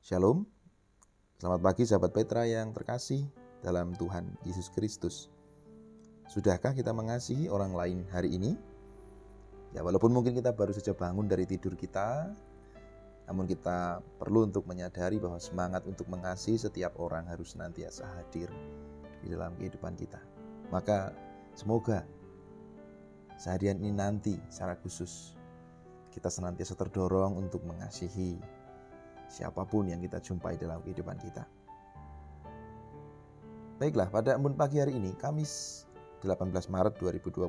Shalom, 0.00 0.48
selamat 1.36 1.60
pagi 1.60 1.84
sahabat 1.84 2.16
Petra 2.16 2.48
yang 2.48 2.72
terkasih 2.72 3.28
dalam 3.60 3.92
Tuhan 3.92 4.32
Yesus 4.48 4.72
Kristus. 4.72 5.28
Sudahkah 6.24 6.72
kita 6.72 6.96
mengasihi 6.96 7.52
orang 7.52 7.76
lain 7.76 8.08
hari 8.08 8.32
ini? 8.32 8.56
Ya 9.76 9.84
walaupun 9.84 10.08
mungkin 10.08 10.32
kita 10.32 10.56
baru 10.56 10.72
saja 10.72 10.96
bangun 10.96 11.28
dari 11.28 11.44
tidur 11.44 11.76
kita, 11.76 12.32
namun 13.28 13.44
kita 13.44 14.00
perlu 14.16 14.48
untuk 14.48 14.64
menyadari 14.64 15.20
bahwa 15.20 15.36
semangat 15.36 15.84
untuk 15.84 16.08
mengasihi 16.08 16.56
setiap 16.56 16.96
orang 16.96 17.28
harus 17.28 17.52
senantiasa 17.52 18.08
hadir 18.16 18.48
di 19.20 19.28
dalam 19.28 19.52
kehidupan 19.60 20.00
kita. 20.00 20.24
Maka 20.72 21.12
semoga 21.52 22.08
seharian 23.36 23.76
ini 23.84 23.92
nanti 23.92 24.40
secara 24.48 24.80
khusus 24.80 25.36
kita 26.08 26.32
senantiasa 26.32 26.72
terdorong 26.72 27.36
untuk 27.36 27.60
mengasihi 27.68 28.40
siapa 29.30 29.62
pun 29.62 29.86
yang 29.86 30.02
kita 30.02 30.18
jumpai 30.18 30.58
dalam 30.58 30.82
kehidupan 30.82 31.14
kita. 31.22 31.46
Baiklah, 33.78 34.10
pada 34.10 34.36
embun 34.36 34.58
pagi 34.58 34.82
hari 34.82 34.98
ini, 34.98 35.16
Kamis 35.16 35.86
18 36.20 36.52
Maret 36.68 37.00
2021, 37.00 37.48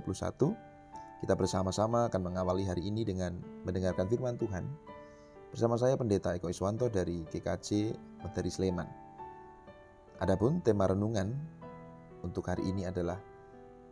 kita 1.26 1.34
bersama-sama 1.36 2.08
akan 2.08 2.22
mengawali 2.22 2.64
hari 2.64 2.88
ini 2.88 3.04
dengan 3.04 3.36
mendengarkan 3.68 4.08
firman 4.08 4.40
Tuhan 4.40 4.64
bersama 5.52 5.76
saya 5.76 6.00
Pendeta 6.00 6.32
Eko 6.32 6.48
Iswanto 6.48 6.88
dari 6.88 7.28
GKJ 7.28 7.92
Medari 8.24 8.48
Sleman. 8.54 8.88
Adapun 10.24 10.64
tema 10.64 10.88
renungan 10.88 11.36
untuk 12.24 12.48
hari 12.48 12.64
ini 12.70 12.88
adalah 12.88 13.20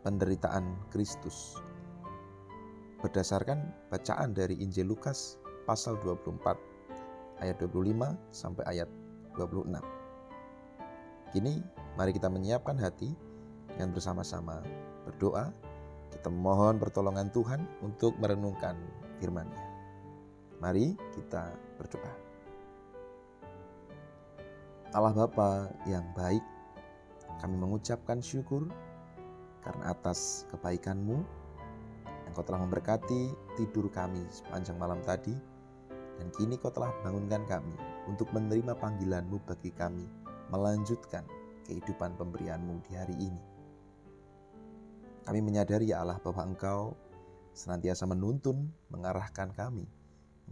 penderitaan 0.06 0.88
Kristus. 0.88 1.60
Berdasarkan 3.04 3.68
bacaan 3.92 4.32
dari 4.32 4.56
Injil 4.62 4.88
Lukas 4.88 5.36
pasal 5.68 6.00
24 6.00 6.69
ayat 7.40 7.56
25 7.60 8.16
sampai 8.32 8.64
ayat 8.68 8.88
26. 9.36 9.76
Kini 11.30 11.62
mari 11.96 12.10
kita 12.12 12.28
menyiapkan 12.28 12.76
hati 12.76 13.12
dengan 13.72 13.94
bersama-sama 13.96 14.60
berdoa. 15.08 15.52
Kita 16.10 16.26
mohon 16.26 16.76
pertolongan 16.82 17.30
Tuhan 17.30 17.62
untuk 17.86 18.18
merenungkan 18.18 18.74
firman-Nya. 19.22 19.62
Mari 20.58 20.98
kita 21.14 21.54
berdoa. 21.78 22.12
Allah 24.90 25.14
Bapa 25.14 25.70
yang 25.86 26.02
baik, 26.18 26.42
kami 27.38 27.54
mengucapkan 27.54 28.18
syukur 28.18 28.66
karena 29.62 29.94
atas 29.94 30.50
kebaikan-Mu 30.50 31.22
yang 32.26 32.32
Kau 32.34 32.42
telah 32.42 32.66
memberkati 32.66 33.30
tidur 33.54 33.86
kami 33.86 34.26
sepanjang 34.34 34.78
malam 34.82 34.98
tadi 35.06 35.34
dan 36.20 36.28
kini 36.36 36.60
kau 36.60 36.68
telah 36.68 36.92
bangunkan 37.00 37.48
kami 37.48 37.72
untuk 38.04 38.28
menerima 38.36 38.76
panggilanmu 38.76 39.40
bagi 39.48 39.72
kami 39.72 40.04
melanjutkan 40.52 41.24
kehidupan 41.64 42.12
pemberianmu 42.20 42.84
di 42.84 42.92
hari 42.92 43.16
ini. 43.16 43.42
Kami 45.24 45.40
menyadari 45.40 45.88
ya 45.88 46.04
Allah 46.04 46.20
bahwa 46.20 46.44
Engkau 46.44 46.92
senantiasa 47.56 48.04
menuntun, 48.04 48.68
mengarahkan 48.92 49.54
kami. 49.56 49.88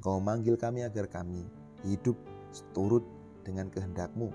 Engkau 0.01 0.17
memanggil 0.23 0.57
kami 0.57 0.87
agar 0.87 1.05
kami 1.11 1.45
hidup 1.85 2.17
seturut 2.49 3.05
dengan 3.45 3.69
kehendakmu, 3.69 4.33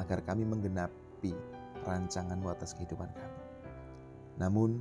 agar 0.00 0.24
kami 0.24 0.48
menggenapi 0.48 1.36
rancanganmu 1.84 2.48
atas 2.48 2.72
kehidupan 2.78 3.10
kami. 3.12 3.40
Namun, 4.38 4.80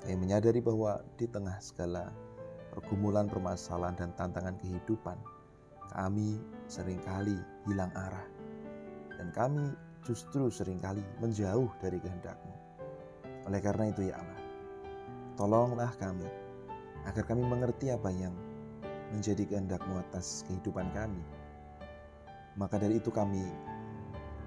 kami 0.00 0.16
menyadari 0.16 0.64
bahwa 0.64 1.04
di 1.20 1.28
tengah 1.28 1.58
segala 1.60 2.08
pergumulan 2.70 3.26
permasalahan 3.26 3.98
dan 3.98 4.10
tantangan 4.14 4.56
kehidupan, 4.62 5.18
kami 5.90 6.38
sering 6.70 7.02
kali 7.02 7.36
hilang 7.66 7.90
arah. 7.98 8.26
Dan 9.18 9.34
kami 9.34 9.74
justru 10.06 10.48
sering 10.48 10.80
kali 10.80 11.02
menjauh 11.20 11.68
dari 11.82 11.98
kehendakmu. 12.00 12.54
Oleh 13.50 13.60
karena 13.60 13.90
itu 13.90 14.08
ya 14.08 14.16
Allah, 14.16 14.40
tolonglah 15.36 15.92
kami 15.98 16.28
agar 17.04 17.24
kami 17.26 17.42
mengerti 17.44 17.92
apa 17.92 18.08
yang 18.12 18.32
menjadi 19.10 19.44
kehendakmu 19.44 19.98
atas 19.98 20.46
kehidupan 20.46 20.88
kami. 20.94 21.24
Maka 22.56 22.78
dari 22.78 23.00
itu 23.00 23.10
kami 23.10 23.42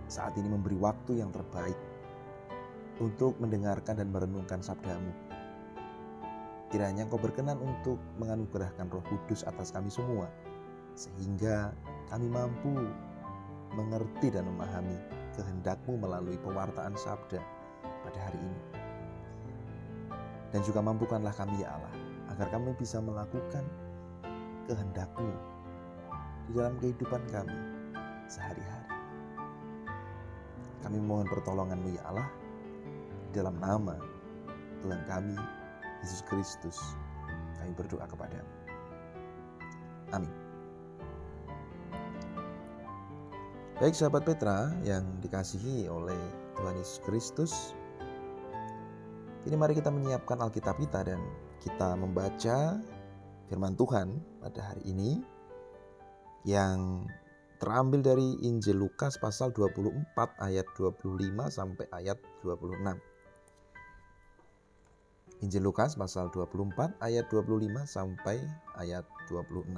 saat 0.08 0.36
ini 0.40 0.48
memberi 0.48 0.78
waktu 0.80 1.24
yang 1.24 1.32
terbaik 1.34 1.76
untuk 3.02 3.34
mendengarkan 3.42 3.98
dan 3.98 4.14
merenungkan 4.14 4.62
sabdamu 4.62 5.33
Kiranya 6.74 7.06
Engkau 7.06 7.22
berkenan 7.22 7.62
untuk 7.62 8.02
menganugerahkan 8.18 8.90
roh 8.90 9.06
kudus 9.06 9.46
atas 9.46 9.70
kami 9.70 9.94
semua, 9.94 10.26
sehingga 10.98 11.70
kami 12.10 12.26
mampu 12.34 12.90
mengerti 13.78 14.34
dan 14.34 14.50
memahami 14.50 14.98
kehendakmu 15.38 16.02
melalui 16.02 16.34
pewartaan 16.42 16.98
sabda 16.98 17.38
pada 18.02 18.20
hari 18.26 18.42
ini. 18.42 18.62
Dan 20.50 20.66
juga 20.66 20.82
mampukanlah 20.82 21.38
kami 21.38 21.62
ya 21.62 21.78
Allah, 21.78 21.94
agar 22.34 22.50
kami 22.50 22.74
bisa 22.74 22.98
melakukan 22.98 23.62
kehendakmu 24.66 25.30
di 26.50 26.58
dalam 26.58 26.74
kehidupan 26.82 27.22
kami 27.30 27.54
sehari-hari. 28.26 28.90
Kami 30.82 30.98
mohon 30.98 31.30
pertolonganmu 31.30 31.94
ya 31.94 32.02
Allah, 32.10 32.30
dalam 33.30 33.62
nama 33.62 33.94
Tuhan 34.82 35.06
kami 35.06 35.38
Yesus 36.04 36.22
Kristus, 36.28 36.78
kami 37.58 37.72
berdoa 37.74 38.04
kepadamu. 38.04 38.52
Amin. 40.12 40.30
Baik 43.82 43.98
sahabat 43.98 44.28
Petra 44.28 44.70
yang 44.86 45.04
dikasihi 45.24 45.90
oleh 45.90 46.20
Tuhan 46.60 46.78
Yesus 46.78 47.00
Kristus, 47.02 47.74
Kini 49.44 49.60
mari 49.60 49.76
kita 49.76 49.92
menyiapkan 49.92 50.40
Alkitab 50.40 50.80
kita 50.80 51.04
dan 51.04 51.20
kita 51.60 52.00
membaca 52.00 52.80
firman 53.52 53.76
Tuhan 53.76 54.16
pada 54.40 54.72
hari 54.72 54.88
ini 54.88 55.20
yang 56.48 57.04
terambil 57.60 58.00
dari 58.00 58.40
Injil 58.40 58.80
Lukas 58.80 59.20
pasal 59.20 59.52
24 59.52 60.16
ayat 60.40 60.64
25 60.80 61.36
sampai 61.52 61.86
ayat 61.92 62.16
26. 62.40 62.80
Injil 65.42 65.66
Lukas 65.66 65.98
pasal 65.98 66.30
24 66.30 67.02
ayat 67.02 67.26
25 67.32 67.66
sampai 67.90 68.38
ayat 68.78 69.08
26. 69.32 69.74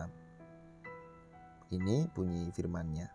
Ini 1.71 2.11
bunyi 2.11 2.51
firman-Nya. 2.51 3.07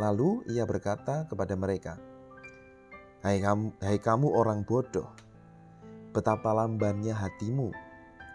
Lalu 0.00 0.44
ia 0.52 0.64
berkata 0.64 1.28
kepada 1.28 1.56
mereka, 1.56 2.00
Hai 3.20 3.36
kamu, 3.36 3.76
hai 3.84 4.00
kamu 4.00 4.32
orang 4.32 4.64
bodoh, 4.64 5.12
betapa 6.16 6.56
lambannya 6.56 7.12
hatimu, 7.12 7.68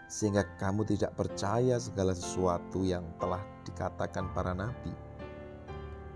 sehingga 0.06 0.46
kamu 0.62 0.86
tidak 0.86 1.18
percaya 1.18 1.74
segala 1.82 2.14
sesuatu 2.14 2.86
yang 2.86 3.02
telah 3.18 3.42
dikatakan 3.66 4.30
para 4.30 4.54
nabi. 4.54 4.94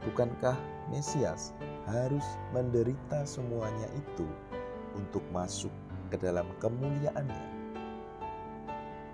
Bukankah 0.07 0.55
Mesias 0.87 1.51
harus 1.91 2.25
menderita 2.55 3.27
semuanya 3.27 3.91
itu 3.99 4.31
untuk 4.97 5.23
masuk 5.31 5.71
ke 6.11 6.17
dalam 6.19 6.47
kemuliaannya. 6.59 7.47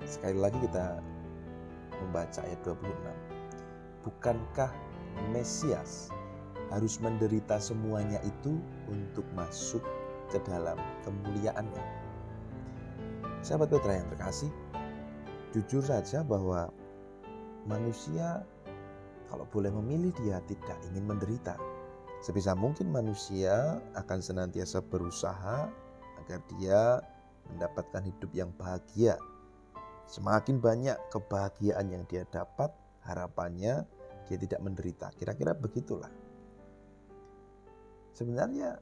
Sekali 0.06 0.38
lagi 0.38 0.56
kita 0.62 1.02
membaca 1.98 2.40
ayat 2.44 2.60
26. 2.62 4.06
Bukankah 4.06 4.70
Mesias 5.32 6.12
harus 6.70 7.00
menderita 7.02 7.58
semuanya 7.58 8.22
itu 8.22 8.60
untuk 8.86 9.26
masuk 9.34 9.82
ke 10.30 10.38
dalam 10.46 10.78
kemuliaannya? 11.02 11.84
Sahabat 13.42 13.70
Petra 13.70 13.98
yang 13.98 14.08
terkasih, 14.14 14.50
jujur 15.54 15.82
saja 15.82 16.22
bahwa 16.22 16.70
manusia 17.66 18.46
kalau 19.26 19.46
boleh 19.50 19.74
memilih 19.74 20.14
dia 20.22 20.38
tidak 20.46 20.78
ingin 20.90 21.02
menderita 21.02 21.58
Sebisa 22.24 22.56
mungkin 22.56 22.90
manusia 22.90 23.78
akan 23.94 24.18
senantiasa 24.18 24.82
berusaha 24.82 25.68
agar 26.24 26.40
dia 26.56 27.00
mendapatkan 27.52 28.02
hidup 28.02 28.30
yang 28.34 28.50
bahagia. 28.56 29.14
Semakin 30.06 30.58
banyak 30.58 30.98
kebahagiaan 31.10 31.90
yang 31.90 32.02
dia 32.06 32.26
dapat, 32.30 32.70
harapannya 33.02 33.86
dia 34.26 34.38
tidak 34.38 34.60
menderita. 34.62 35.10
Kira-kira 35.14 35.54
begitulah. 35.54 36.10
Sebenarnya 38.16 38.80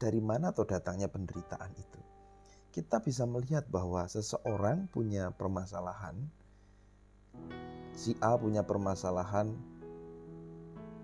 dari 0.00 0.18
mana 0.18 0.50
atau 0.50 0.66
datangnya 0.66 1.06
penderitaan 1.06 1.70
itu? 1.76 2.00
Kita 2.72 3.04
bisa 3.04 3.28
melihat 3.28 3.68
bahwa 3.68 4.08
seseorang 4.08 4.88
punya 4.88 5.28
permasalahan, 5.28 6.16
si 7.92 8.16
A 8.24 8.32
punya 8.40 8.64
permasalahan 8.64 9.52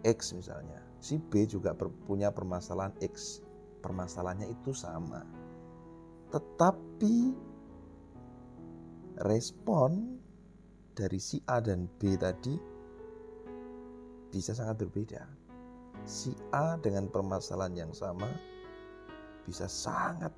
X 0.00 0.32
misalnya, 0.32 0.81
si 0.99 1.19
B 1.19 1.47
juga 1.47 1.75
punya 1.79 2.31
permasalahan 2.35 2.95
X. 3.03 3.43
Permasalahannya 3.79 4.50
itu 4.50 4.75
sama. 4.75 5.23
Tetapi 6.35 7.17
respon 9.23 10.19
dari 10.99 11.19
si 11.19 11.39
A 11.47 11.62
dan 11.62 11.87
B 11.99 12.19
tadi 12.19 12.55
bisa 14.29 14.53
sangat 14.53 14.83
berbeda. 14.83 15.23
Si 16.05 16.35
A 16.55 16.79
dengan 16.79 17.06
permasalahan 17.06 17.75
yang 17.75 17.93
sama 17.95 18.29
bisa 19.49 19.71
sangat 19.71 20.31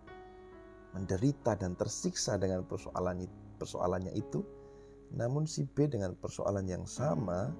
menderita 0.94 1.58
dan 1.58 1.74
tersiksa 1.74 2.38
dengan 2.38 2.62
persoalan 2.66 3.26
persoalannya 3.58 4.14
itu. 4.14 4.44
Namun 5.10 5.42
si 5.48 5.66
B 5.66 5.90
dengan 5.90 6.14
persoalan 6.14 6.70
yang 6.70 6.86
sama 6.86 7.50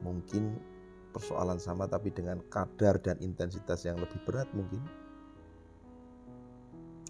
mungkin 0.00 0.56
persoalan 1.14 1.62
sama 1.62 1.86
tapi 1.86 2.10
dengan 2.10 2.42
kadar 2.50 2.98
dan 2.98 3.22
intensitas 3.22 3.86
yang 3.86 4.02
lebih 4.02 4.18
berat 4.26 4.50
mungkin. 4.50 4.82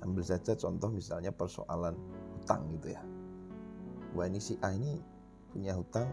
Ambil 0.05 0.21
saja 0.21 0.53
contoh 0.53 0.93
misalnya 0.93 1.33
persoalan 1.33 1.97
hutang 2.37 2.69
gitu 2.77 2.93
ya. 2.93 3.01
Wah 4.13 4.29
ini 4.29 4.37
si 4.37 4.61
A 4.61 4.77
ini 4.77 5.01
punya 5.49 5.73
hutang 5.73 6.05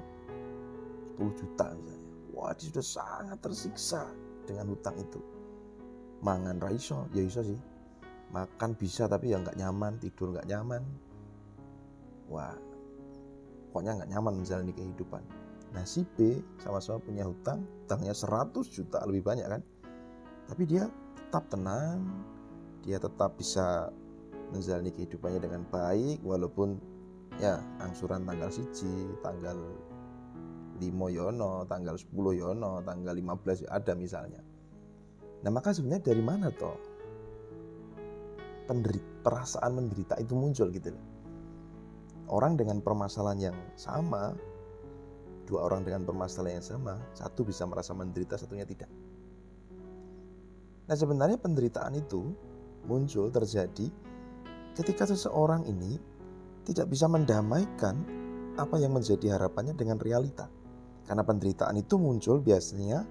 10 1.19 1.35
juta 1.35 1.67
misalnya. 1.75 1.99
Wah 2.31 2.55
dia 2.55 2.71
sudah 2.71 2.85
sangat 2.88 3.38
tersiksa 3.43 4.07
dengan 4.47 4.71
hutang 4.71 4.95
itu. 4.95 5.19
Mangan 6.23 6.63
raiso, 6.63 7.11
ya 7.11 7.27
iso 7.27 7.43
sih. 7.43 7.59
Makan 8.31 8.79
bisa 8.79 9.11
tapi 9.11 9.35
ya 9.35 9.43
nggak 9.43 9.59
nyaman, 9.59 9.99
tidur 9.99 10.31
nggak 10.31 10.47
nyaman. 10.47 10.79
Wah, 12.31 12.55
pokoknya 13.67 13.99
nggak 13.99 14.11
nyaman 14.15 14.33
menjalani 14.39 14.71
kehidupan 14.71 15.40
Nah 15.71 15.83
si 15.88 16.03
B 16.03 16.44
sama-sama 16.59 17.00
punya 17.00 17.23
hutang, 17.23 17.63
hutangnya 17.88 18.12
100 18.12 18.68
juta 18.68 19.00
lebih 19.07 19.23
banyak 19.23 19.47
kan. 19.47 19.62
Tapi 20.51 20.63
dia 20.68 20.91
tetap 21.15 21.47
tenang, 21.47 22.03
dia 22.83 23.00
tetap 23.00 23.39
bisa 23.39 23.88
menjalani 24.51 24.91
kehidupannya 24.91 25.39
dengan 25.39 25.63
baik 25.71 26.19
walaupun 26.27 26.75
ya 27.39 27.63
angsuran 27.79 28.27
tanggal 28.27 28.51
siji, 28.51 29.15
tanggal 29.23 29.56
5 30.81 31.15
yono, 31.15 31.63
tanggal 31.71 31.95
10 31.95 32.12
yono, 32.35 32.83
tanggal 32.83 33.15
15 33.15 33.71
ada 33.71 33.95
misalnya. 33.95 34.44
Nah 35.41 35.51
maka 35.56 35.71
sebenarnya 35.71 36.03
dari 36.12 36.19
mana 36.19 36.51
toh 36.51 36.75
penderita, 38.67 39.07
perasaan 39.24 39.71
menderita 39.77 40.17
itu 40.19 40.33
muncul 40.33 40.67
gitu 40.74 40.94
Orang 42.31 42.56
dengan 42.56 42.79
permasalahan 42.79 43.51
yang 43.51 43.57
sama 43.75 44.31
dua 45.51 45.68
orang 45.68 45.83
dengan 45.83 46.07
permasalahan 46.07 46.63
yang 46.63 46.68
sama, 46.80 46.95
satu 47.12 47.44
bisa 47.44 47.68
merasa 47.68 47.92
menderita, 47.92 48.39
satunya 48.39 48.63
tidak. 48.63 48.88
Nah, 50.88 50.95
sebenarnya 50.95 51.36
penderitaan 51.36 52.00
itu 52.00 52.31
muncul 52.88 53.27
terjadi 53.27 53.92
ketika 54.80 55.03
seseorang 55.03 55.68
ini 55.68 56.00
tidak 56.63 56.88
bisa 56.88 57.12
mendamaikan 57.12 58.00
apa 58.56 58.80
yang 58.80 58.95
menjadi 58.95 59.36
harapannya 59.36 59.75
dengan 59.75 60.00
realita. 60.00 60.48
Karena 61.03 61.27
penderitaan 61.27 61.75
itu 61.75 62.00
muncul 62.00 62.39
biasanya 62.39 63.03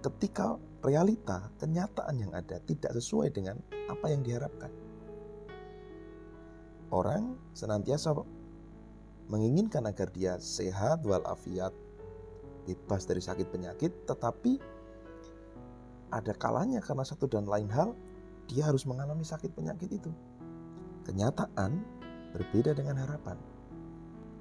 ketika 0.00 0.56
realita, 0.80 1.52
kenyataan 1.60 2.14
yang 2.16 2.32
ada 2.32 2.58
tidak 2.64 2.96
sesuai 2.96 3.28
dengan 3.30 3.60
apa 3.92 4.06
yang 4.08 4.24
diharapkan. 4.24 4.72
Orang 6.92 7.36
senantiasa 7.56 8.12
menginginkan 9.32 9.88
agar 9.88 10.12
dia 10.12 10.36
sehat 10.36 11.00
walafiat, 11.08 11.72
bebas 12.68 13.08
dari 13.08 13.24
sakit 13.24 13.48
penyakit, 13.48 14.04
tetapi 14.04 14.60
ada 16.12 16.36
kalanya 16.36 16.84
karena 16.84 17.08
satu 17.08 17.24
dan 17.24 17.48
lain 17.48 17.72
hal 17.72 17.96
dia 18.44 18.68
harus 18.68 18.84
mengalami 18.84 19.24
sakit 19.24 19.48
penyakit 19.56 19.88
itu. 19.88 20.12
Kenyataan 21.08 21.80
berbeda 22.36 22.76
dengan 22.76 23.00
harapan. 23.00 23.40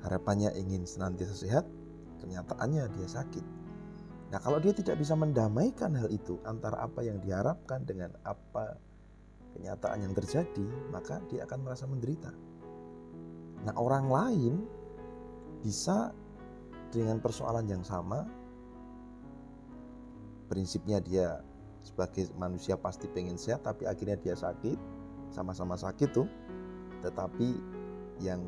Harapannya 0.04 0.52
ingin 0.60 0.84
senantiasa 0.84 1.40
sehat, 1.40 1.66
kenyataannya 2.20 2.92
dia 2.92 3.08
sakit. 3.08 3.46
Nah, 4.36 4.40
kalau 4.44 4.60
dia 4.60 4.76
tidak 4.76 5.00
bisa 5.00 5.16
mendamaikan 5.16 5.96
hal 5.96 6.12
itu 6.12 6.36
antara 6.44 6.84
apa 6.84 7.00
yang 7.04 7.24
diharapkan 7.24 7.88
dengan 7.88 8.12
apa 8.28 8.76
kenyataan 9.56 10.04
yang 10.04 10.14
terjadi, 10.16 10.68
maka 10.92 11.24
dia 11.32 11.48
akan 11.48 11.60
merasa 11.64 11.88
menderita. 11.88 12.32
Nah, 13.64 13.76
orang 13.78 14.08
lain 14.10 14.54
bisa 15.62 16.12
dengan 16.92 17.22
persoalan 17.24 17.66
yang 17.70 17.84
sama. 17.86 18.28
Prinsipnya 20.52 21.00
dia 21.00 21.40
sebagai 21.82 22.28
manusia 22.36 22.76
pasti 22.76 23.08
pengen 23.08 23.40
sehat, 23.40 23.64
tapi 23.64 23.88
akhirnya 23.88 24.20
dia 24.20 24.36
sakit, 24.36 24.76
sama-sama 25.32 25.80
sakit 25.80 26.12
tuh. 26.12 26.28
Tetapi 27.00 27.48
yang 28.20 28.44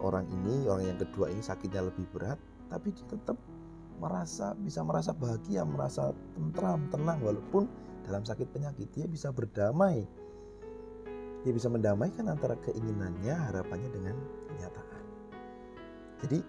orang 0.00 0.24
ini, 0.32 0.64
orang 0.66 0.96
yang 0.96 0.98
kedua 0.98 1.28
ini 1.28 1.44
sakitnya 1.44 1.84
lebih 1.84 2.08
berat, 2.10 2.40
tapi 2.72 2.90
dia 2.96 3.04
tetap 3.04 3.36
merasa 4.00 4.56
bisa 4.58 4.82
merasa 4.82 5.12
bahagia, 5.14 5.62
merasa 5.62 6.10
tentram, 6.34 6.88
tenang 6.90 7.20
walaupun 7.22 7.68
dalam 8.02 8.26
sakit 8.26 8.50
penyakit 8.50 8.90
dia 8.90 9.06
bisa 9.06 9.30
berdamai 9.30 10.02
dia 11.44 11.52
bisa 11.52 11.68
mendamaikan 11.68 12.32
antara 12.32 12.56
keinginannya, 12.64 13.36
harapannya 13.36 13.92
dengan 13.92 14.16
kenyataan. 14.48 14.93
Jadi 16.24 16.40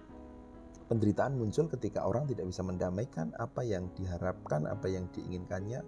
penderitaan 0.88 1.36
muncul 1.36 1.68
ketika 1.68 2.08
orang 2.08 2.24
tidak 2.24 2.48
bisa 2.48 2.64
mendamaikan 2.64 3.28
apa 3.36 3.60
yang 3.60 3.92
diharapkan, 3.92 4.64
apa 4.64 4.88
yang 4.88 5.04
diinginkannya 5.12 5.84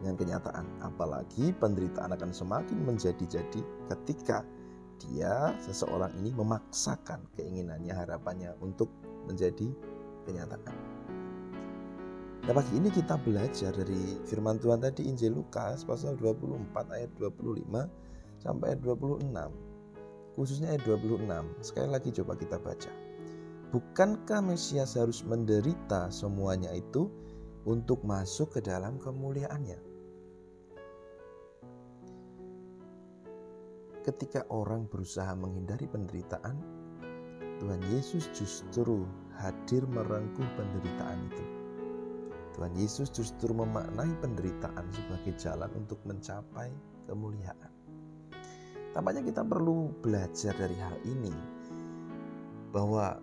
dengan 0.00 0.14
kenyataan. 0.16 0.64
Apalagi 0.80 1.52
penderitaan 1.60 2.16
akan 2.16 2.32
semakin 2.32 2.80
menjadi-jadi 2.88 3.60
ketika 3.92 4.40
dia 4.96 5.52
seseorang 5.60 6.14
ini 6.24 6.32
memaksakan 6.32 7.28
keinginannya, 7.36 7.92
harapannya 7.92 8.56
untuk 8.64 8.88
menjadi 9.28 9.68
kenyataan. 10.24 10.72
Nah 12.42 12.54
pagi 12.58 12.74
ini 12.74 12.90
kita 12.90 13.20
belajar 13.22 13.70
dari 13.70 14.18
firman 14.26 14.58
Tuhan 14.58 14.82
tadi 14.82 15.06
Injil 15.06 15.36
Lukas 15.38 15.86
pasal 15.86 16.18
24 16.18 16.74
ayat 16.90 17.10
25 17.14 17.70
sampai 18.42 18.74
ayat 18.74 18.80
26. 18.82 19.71
Khususnya 20.36 20.72
ayat 20.72 20.84
26. 20.88 21.28
Sekali 21.60 21.88
lagi 21.92 22.08
coba 22.12 22.32
kita 22.36 22.56
baca. 22.56 22.92
Bukankah 23.72 24.40
Mesias 24.44 25.00
harus 25.00 25.24
menderita 25.24 26.12
semuanya 26.12 26.72
itu 26.76 27.08
untuk 27.64 28.04
masuk 28.04 28.56
ke 28.56 28.60
dalam 28.60 29.00
kemuliaannya? 29.00 29.80
Ketika 34.02 34.44
orang 34.52 34.90
berusaha 34.90 35.32
menghindari 35.38 35.88
penderitaan, 35.88 36.58
Tuhan 37.62 37.80
Yesus 37.94 38.28
justru 38.34 39.06
hadir 39.40 39.86
merengkuh 39.88 40.48
penderitaan 40.58 41.18
itu. 41.32 41.44
Tuhan 42.52 42.76
Yesus 42.76 43.08
justru 43.08 43.56
memaknai 43.56 44.12
penderitaan 44.20 44.84
sebagai 44.92 45.32
jalan 45.40 45.72
untuk 45.72 45.96
mencapai 46.04 46.68
kemuliaan. 47.08 47.71
Tampaknya 48.92 49.24
kita 49.24 49.42
perlu 49.44 49.88
belajar 50.04 50.52
dari 50.56 50.76
hal 50.76 50.96
ini 51.08 51.32
bahwa 52.72 53.16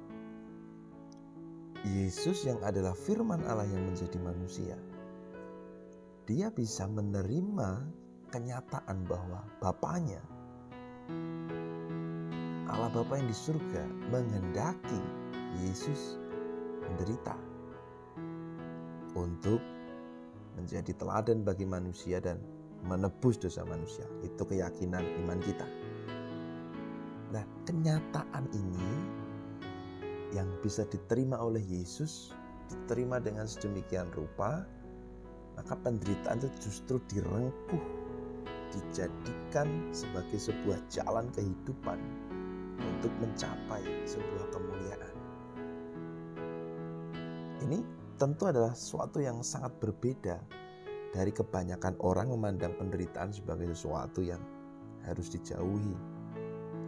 Yesus 1.86 2.44
yang 2.44 2.60
adalah 2.66 2.92
firman 2.92 3.40
Allah 3.48 3.70
yang 3.70 3.88
menjadi 3.88 4.20
manusia 4.20 4.76
dia 6.30 6.54
bisa 6.54 6.86
menerima 6.86 7.82
kenyataan 8.30 9.02
bahwa 9.10 9.42
Bapaknya 9.58 10.22
Allah 12.70 12.90
Bapa 12.94 13.18
yang 13.18 13.26
di 13.26 13.34
surga 13.34 13.82
menghendaki 14.14 15.02
Yesus 15.66 16.22
menderita 16.86 17.34
untuk 19.18 19.58
menjadi 20.54 20.94
teladan 20.94 21.42
bagi 21.42 21.66
manusia 21.66 22.22
dan 22.22 22.38
menebus 22.86 23.40
dosa 23.40 23.66
manusia. 23.68 24.06
Itu 24.24 24.48
keyakinan 24.48 25.04
iman 25.26 25.40
kita. 25.44 25.68
Nah, 27.30 27.44
kenyataan 27.68 28.46
ini 28.56 28.90
yang 30.34 30.50
bisa 30.62 30.86
diterima 30.90 31.38
oleh 31.42 31.62
Yesus, 31.62 32.34
diterima 32.70 33.18
dengan 33.18 33.50
sedemikian 33.50 34.10
rupa, 34.14 34.66
maka 35.58 35.74
penderitaan 35.84 36.40
itu 36.40 36.50
justru 36.70 37.02
direngkuh, 37.12 37.86
dijadikan 38.72 39.90
sebagai 39.90 40.38
sebuah 40.38 40.78
jalan 40.88 41.28
kehidupan 41.34 42.00
untuk 42.80 43.12
mencapai 43.20 43.84
sebuah 44.06 44.46
kemuliaan. 44.54 45.16
Ini 47.60 47.80
tentu 48.16 48.48
adalah 48.48 48.72
sesuatu 48.72 49.20
yang 49.20 49.44
sangat 49.44 49.76
berbeda 49.84 50.40
dari 51.10 51.34
kebanyakan 51.34 51.98
orang 52.02 52.30
memandang 52.30 52.78
penderitaan 52.78 53.34
sebagai 53.34 53.74
sesuatu 53.74 54.22
yang 54.22 54.42
harus 55.06 55.34
dijauhi, 55.34 55.96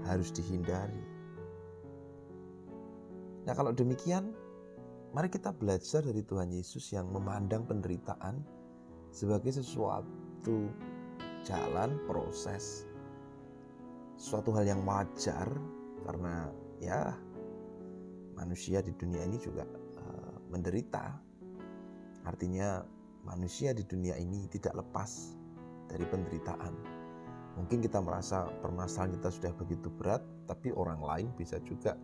harus 0.06 0.30
dihindari. 0.30 1.02
Nah, 3.50 3.54
kalau 3.58 3.74
demikian, 3.74 4.30
mari 5.12 5.28
kita 5.34 5.50
belajar 5.50 6.06
dari 6.06 6.22
Tuhan 6.22 6.54
Yesus 6.54 6.94
yang 6.94 7.10
memandang 7.10 7.66
penderitaan 7.66 8.46
sebagai 9.10 9.50
sesuatu 9.50 10.70
jalan 11.42 11.98
proses, 12.06 12.86
suatu 14.22 14.54
hal 14.54 14.70
yang 14.70 14.86
wajar 14.86 15.50
karena 16.06 16.54
ya 16.78 17.18
manusia 18.38 18.86
di 18.86 18.94
dunia 18.94 19.26
ini 19.26 19.42
juga 19.42 19.66
uh, 19.98 20.38
menderita, 20.54 21.18
artinya 22.30 22.86
manusia 23.26 23.74
di 23.74 23.86
dunia 23.86 24.18
ini 24.18 24.50
tidak 24.50 24.78
lepas 24.82 25.38
dari 25.90 26.06
penderitaan. 26.08 26.74
Mungkin 27.60 27.84
kita 27.84 28.00
merasa 28.00 28.48
permasalahan 28.64 29.20
kita 29.20 29.30
sudah 29.30 29.52
begitu 29.60 29.92
berat, 29.92 30.24
tapi 30.48 30.72
orang 30.72 31.04
lain 31.04 31.28
bisa 31.36 31.60
juga 31.68 32.00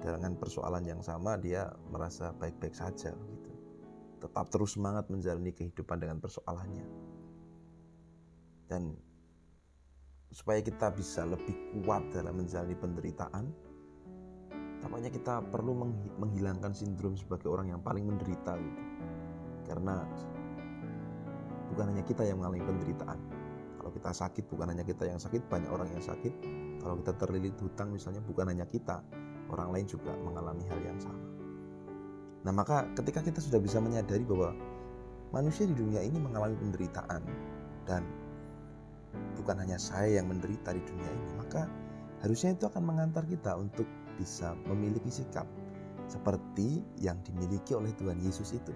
dengan 0.00 0.36
persoalan 0.36 0.84
yang 0.84 1.00
sama 1.00 1.36
dia 1.40 1.70
merasa 1.92 2.32
baik-baik 2.36 2.76
saja 2.76 3.12
gitu. 3.12 3.50
Tetap 4.24 4.48
terus 4.48 4.76
semangat 4.76 5.08
menjalani 5.12 5.52
kehidupan 5.52 6.00
dengan 6.00 6.18
persoalannya. 6.18 6.86
Dan 8.64 8.96
supaya 10.32 10.64
kita 10.64 10.90
bisa 10.96 11.28
lebih 11.28 11.54
kuat 11.84 12.08
dalam 12.10 12.40
menjalani 12.40 12.74
penderitaan, 12.74 13.44
tampaknya 14.80 15.12
kita 15.12 15.44
perlu 15.52 15.76
menghilangkan 16.18 16.72
sindrom 16.72 17.14
sebagai 17.14 17.52
orang 17.52 17.76
yang 17.76 17.80
paling 17.84 18.08
menderita 18.08 18.56
gitu. 18.56 18.93
Karena 19.64 20.04
bukan 21.72 21.84
hanya 21.90 22.04
kita 22.04 22.22
yang 22.24 22.40
mengalami 22.40 22.62
penderitaan. 22.64 23.18
Kalau 23.80 23.90
kita 23.92 24.10
sakit, 24.16 24.44
bukan 24.48 24.72
hanya 24.72 24.84
kita 24.84 25.04
yang 25.04 25.20
sakit, 25.20 25.44
banyak 25.52 25.68
orang 25.68 25.88
yang 25.92 26.00
sakit. 26.00 26.32
Kalau 26.80 27.00
kita 27.04 27.12
terlilit 27.20 27.56
hutang 27.60 27.92
misalnya, 27.92 28.24
bukan 28.24 28.48
hanya 28.48 28.64
kita, 28.64 29.04
orang 29.52 29.68
lain 29.72 29.86
juga 29.88 30.12
mengalami 30.24 30.64
hal 30.68 30.80
yang 30.80 30.96
sama. 30.96 31.20
Nah, 32.44 32.52
maka 32.52 32.84
ketika 32.96 33.24
kita 33.24 33.40
sudah 33.40 33.60
bisa 33.60 33.80
menyadari 33.80 34.24
bahwa 34.24 34.52
manusia 35.32 35.64
di 35.64 35.72
dunia 35.76 36.04
ini 36.04 36.20
mengalami 36.20 36.56
penderitaan 36.60 37.24
dan 37.88 38.04
bukan 39.40 39.56
hanya 39.64 39.80
saya 39.80 40.20
yang 40.20 40.28
menderita 40.28 40.76
di 40.76 40.82
dunia 40.84 41.08
ini, 41.08 41.28
maka 41.40 41.68
harusnya 42.20 42.56
itu 42.56 42.68
akan 42.68 42.84
mengantar 42.84 43.24
kita 43.24 43.56
untuk 43.56 43.88
bisa 44.20 44.52
memiliki 44.68 45.08
sikap 45.10 45.48
seperti 46.06 46.84
yang 47.00 47.16
dimiliki 47.24 47.72
oleh 47.72 47.90
Tuhan 47.96 48.20
Yesus 48.20 48.52
itu. 48.52 48.72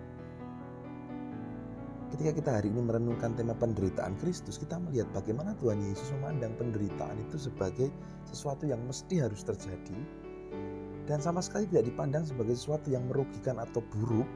Ketika 2.08 2.32
kita 2.32 2.50
hari 2.56 2.72
ini 2.72 2.80
merenungkan 2.80 3.36
tema 3.36 3.52
penderitaan 3.52 4.16
Kristus, 4.16 4.56
kita 4.56 4.80
melihat 4.80 5.12
bagaimana 5.12 5.52
Tuhan 5.60 5.76
Yesus 5.84 6.08
memandang 6.16 6.56
penderitaan 6.56 7.20
itu 7.28 7.36
sebagai 7.36 7.92
sesuatu 8.24 8.64
yang 8.64 8.80
mesti 8.88 9.20
harus 9.20 9.44
terjadi 9.44 9.98
dan 11.08 11.24
sama 11.24 11.40
sekali 11.40 11.64
tidak 11.72 11.88
dipandang 11.88 12.20
sebagai 12.28 12.52
sesuatu 12.52 12.92
yang 12.92 13.08
merugikan 13.08 13.56
atau 13.56 13.80
buruk, 13.80 14.28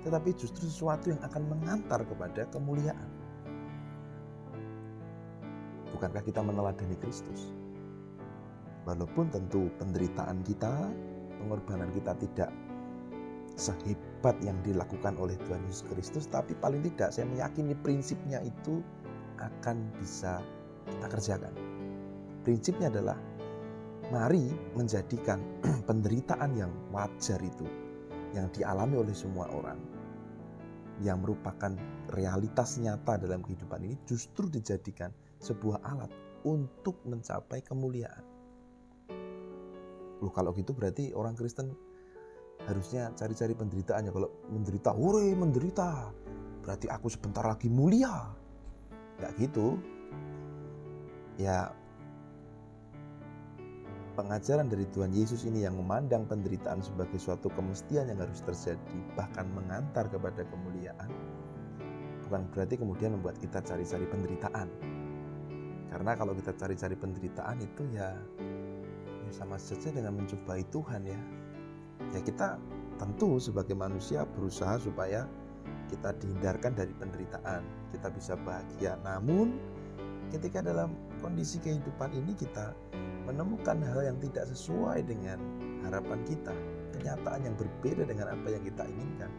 tetapi 0.00 0.32
justru 0.32 0.64
sesuatu 0.64 1.12
yang 1.12 1.20
akan 1.20 1.44
mengantar 1.44 2.00
kepada 2.08 2.48
kemuliaan. 2.48 3.10
Bukankah 5.92 6.24
kita 6.24 6.40
meneladani 6.40 6.96
Kristus? 7.04 7.52
Walaupun 8.88 9.28
tentu 9.28 9.68
penderitaan 9.76 10.40
kita, 10.40 10.88
pengorbanan 11.36 11.92
kita 11.92 12.16
tidak 12.16 12.48
sehebat 13.56 14.36
yang 14.44 14.56
dilakukan 14.62 15.16
oleh 15.16 15.34
Tuhan 15.48 15.64
Yesus 15.64 15.84
Kristus, 15.88 16.24
tapi 16.28 16.52
paling 16.60 16.84
tidak 16.92 17.10
saya 17.12 17.24
meyakini 17.26 17.72
prinsipnya 17.72 18.44
itu 18.44 18.84
akan 19.40 19.88
bisa 20.00 20.44
kita 20.86 21.06
kerjakan. 21.08 21.54
Prinsipnya 22.44 22.92
adalah 22.92 23.18
mari 24.12 24.52
menjadikan 24.78 25.42
penderitaan 25.88 26.52
yang 26.54 26.72
wajar 26.94 27.40
itu, 27.42 27.66
yang 28.36 28.46
dialami 28.54 29.00
oleh 29.02 29.16
semua 29.16 29.50
orang, 29.50 29.80
yang 31.02 31.24
merupakan 31.24 31.74
realitas 32.14 32.78
nyata 32.78 33.18
dalam 33.18 33.42
kehidupan 33.42 33.82
ini 33.82 33.96
justru 34.06 34.46
dijadikan 34.46 35.10
sebuah 35.42 35.82
alat 35.82 36.12
untuk 36.46 37.02
mencapai 37.02 37.64
kemuliaan. 37.66 38.22
Loh 40.22 40.32
kalau 40.32 40.54
gitu 40.56 40.72
berarti 40.72 41.12
orang 41.12 41.36
Kristen 41.36 41.74
harusnya 42.64 43.12
cari-cari 43.12 43.52
penderitaan 43.52 44.08
ya 44.08 44.12
kalau 44.16 44.32
menderita 44.48 44.90
hore 44.96 45.28
menderita. 45.36 46.10
Berarti 46.64 46.88
aku 46.88 47.06
sebentar 47.12 47.44
lagi 47.44 47.68
mulia. 47.68 48.32
Nggak 49.20 49.32
gitu. 49.36 49.76
Ya 51.36 51.68
pengajaran 54.16 54.72
dari 54.72 54.88
Tuhan 54.96 55.12
Yesus 55.12 55.44
ini 55.44 55.68
yang 55.68 55.76
memandang 55.76 56.24
penderitaan 56.24 56.80
sebagai 56.80 57.20
suatu 57.20 57.52
kemestian 57.52 58.08
yang 58.08 58.24
harus 58.24 58.40
terjadi 58.40 58.96
bahkan 59.12 59.44
mengantar 59.52 60.08
kepada 60.08 60.40
kemuliaan 60.48 61.12
bukan 62.26 62.42
berarti 62.50 62.74
kemudian 62.74 63.14
membuat 63.14 63.38
kita 63.38 63.62
cari-cari 63.62 64.06
penderitaan. 64.10 64.68
Karena 65.86 66.12
kalau 66.18 66.34
kita 66.34 66.52
cari-cari 66.58 66.98
penderitaan 66.98 67.56
itu 67.62 67.86
ya, 67.94 68.18
ya 69.22 69.30
sama 69.30 69.56
saja 69.56 69.94
dengan 69.94 70.18
mencobai 70.18 70.66
Tuhan 70.74 71.06
ya 71.06 71.20
ya 72.14 72.20
kita 72.22 72.58
tentu 72.96 73.36
sebagai 73.36 73.76
manusia 73.76 74.24
berusaha 74.36 74.80
supaya 74.80 75.28
kita 75.86 76.14
dihindarkan 76.18 76.74
dari 76.74 76.92
penderitaan, 76.98 77.62
kita 77.94 78.08
bisa 78.10 78.34
bahagia. 78.42 78.98
Namun, 79.06 79.54
ketika 80.34 80.62
dalam 80.64 80.94
kondisi 81.22 81.62
kehidupan 81.62 82.10
ini 82.14 82.34
kita 82.34 82.74
menemukan 83.26 83.78
hal 83.82 84.14
yang 84.14 84.18
tidak 84.22 84.50
sesuai 84.50 85.06
dengan 85.06 85.38
harapan 85.86 86.18
kita, 86.26 86.54
kenyataan 86.98 87.46
yang 87.46 87.54
berbeda 87.54 88.02
dengan 88.06 88.34
apa 88.34 88.48
yang 88.50 88.62
kita 88.66 88.82
inginkan, 88.86 89.30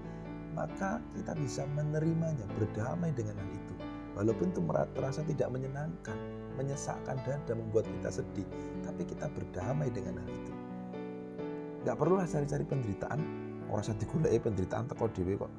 maka 0.55 1.03
kita 1.19 1.35
bisa 1.37 1.63
menerimanya, 1.75 2.47
berdamai 2.55 3.11
dengan 3.11 3.35
hal 3.35 3.51
itu. 3.51 3.75
Walaupun 4.17 4.49
itu 4.49 4.61
terasa 4.97 5.21
tidak 5.29 5.53
menyenangkan, 5.53 6.17
menyesakkan 6.57 7.21
dada, 7.21 7.53
membuat 7.53 7.85
kita 8.01 8.23
sedih, 8.23 8.47
tapi 8.81 9.05
kita 9.05 9.29
berdamai 9.29 9.93
dengan 9.93 10.17
hal 10.17 10.31
itu 10.31 10.66
nggak 11.87 11.95
perlulah 11.95 12.27
cari-cari 12.27 12.67
penderitaan. 12.67 13.19
Orang 13.71 13.79
usah 13.79 13.95
digulai 13.95 14.35
penderitaan 14.43 14.91
teko 14.91 15.07
dewe 15.15 15.39
kok. 15.39 15.51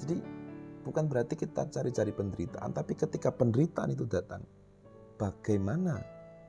Jadi 0.00 0.16
bukan 0.88 1.04
berarti 1.04 1.36
kita 1.36 1.68
cari-cari 1.68 2.16
penderitaan 2.16 2.72
tapi 2.72 2.96
ketika 2.96 3.28
penderitaan 3.28 3.92
itu 3.92 4.08
datang 4.08 4.40
bagaimana 5.20 6.00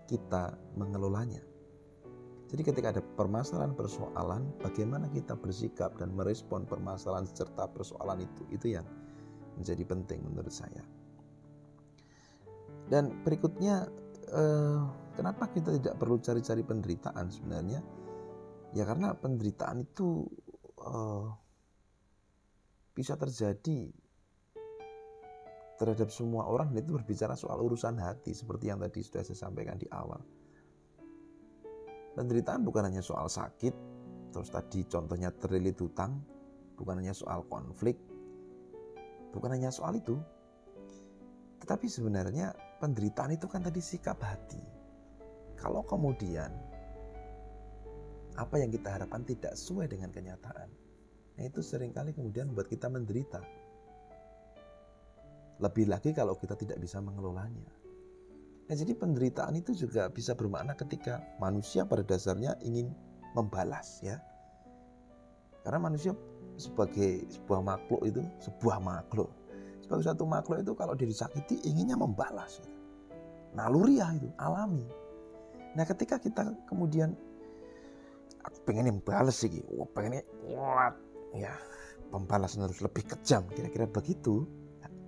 kita 0.07 0.55
mengelolanya? 0.79 1.43
Jadi 2.47 2.63
ketika 2.63 2.95
ada 2.95 3.03
permasalahan 3.03 3.75
persoalan 3.75 4.47
bagaimana 4.63 5.11
kita 5.11 5.35
bersikap 5.35 5.95
dan 5.99 6.15
merespon 6.15 6.63
permasalahan 6.63 7.27
serta 7.27 7.67
persoalan 7.67 8.23
itu 8.23 8.43
itu 8.51 8.67
yang 8.79 8.87
menjadi 9.59 9.83
penting 9.83 10.23
menurut 10.23 10.51
saya. 10.51 10.83
Dan 12.87 13.23
berikutnya 13.27 13.87
eh, 14.31 14.79
kenapa 15.19 15.51
kita 15.51 15.75
tidak 15.75 15.99
perlu 15.99 16.19
cari-cari 16.19 16.63
penderitaan 16.63 17.27
sebenarnya 17.27 17.79
Ya 18.71 18.87
karena 18.87 19.11
penderitaan 19.15 19.83
itu 19.83 20.23
uh, 20.79 21.27
bisa 22.95 23.19
terjadi 23.19 23.91
terhadap 25.81 26.13
semua 26.13 26.45
orang 26.45 26.71
dan 26.71 26.85
itu 26.85 26.93
berbicara 26.93 27.33
soal 27.33 27.57
urusan 27.57 27.97
hati 27.97 28.37
seperti 28.37 28.69
yang 28.69 28.77
tadi 28.77 29.01
sudah 29.01 29.25
saya 29.25 29.49
sampaikan 29.49 29.81
di 29.81 29.89
awal. 29.89 30.21
Penderitaan 32.13 32.61
bukan 32.61 32.85
hanya 32.91 33.01
soal 33.01 33.25
sakit, 33.25 33.73
terus 34.29 34.53
tadi 34.53 34.85
contohnya 34.85 35.33
terlilit 35.33 35.79
hutang, 35.81 36.21
bukan 36.77 37.01
hanya 37.01 37.17
soal 37.17 37.47
konflik, 37.49 37.97
bukan 39.33 39.57
hanya 39.57 39.73
soal 39.73 39.97
itu. 39.97 40.21
Tetapi 41.65 41.87
sebenarnya 41.89 42.53
penderitaan 42.77 43.33
itu 43.33 43.49
kan 43.49 43.65
tadi 43.65 43.81
sikap 43.81 44.21
hati. 44.21 44.61
Kalau 45.57 45.81
kemudian 45.85 46.70
apa 48.39 48.55
yang 48.59 48.71
kita 48.71 48.87
harapkan 48.99 49.23
tidak 49.27 49.55
sesuai 49.55 49.91
dengan 49.91 50.11
kenyataan. 50.13 50.69
Nah, 51.39 51.43
itu 51.43 51.59
sering 51.63 51.91
kali 51.91 52.15
kemudian 52.15 52.51
membuat 52.51 52.71
kita 52.71 52.87
menderita. 52.87 53.41
Lebih 55.61 55.89
lagi 55.91 56.11
kalau 56.15 56.37
kita 56.37 56.55
tidak 56.57 56.79
bisa 56.81 57.01
mengelolanya. 57.03 57.67
Nah, 58.67 58.75
jadi 58.75 58.95
penderitaan 58.95 59.57
itu 59.59 59.75
juga 59.75 60.07
bisa 60.07 60.31
bermakna 60.31 60.77
ketika 60.77 61.19
manusia 61.43 61.83
pada 61.83 62.07
dasarnya 62.07 62.55
ingin 62.63 62.95
membalas 63.35 63.99
ya. 63.99 64.19
Karena 65.61 65.77
manusia 65.91 66.15
sebagai 66.57 67.25
sebuah 67.29 67.61
makhluk 67.61 68.01
itu, 68.07 68.21
sebuah 68.41 68.81
makhluk. 68.81 69.29
Sebagai 69.83 70.07
satu 70.07 70.23
makhluk 70.25 70.63
itu 70.63 70.73
kalau 70.73 70.93
disakiti 70.95 71.59
inginnya 71.67 71.99
membalas. 71.99 72.63
Gitu. 72.63 72.71
Naluriah 73.53 74.15
itu, 74.15 74.31
alami. 74.39 74.87
Nah 75.75 75.83
ketika 75.87 76.19
kita 76.19 76.55
kemudian 76.67 77.15
aku 78.45 78.57
pengen 78.67 78.89
yang 78.89 78.99
balas 79.01 79.41
sih 79.41 79.49
wah 79.71 79.87
pengennya 79.91 80.23
kuat. 80.45 80.93
Ya 81.31 81.55
pembalasan 82.11 82.67
harus 82.67 82.83
lebih 82.83 83.07
kejam. 83.07 83.47
Kira-kira 83.55 83.87
begitu 83.87 84.45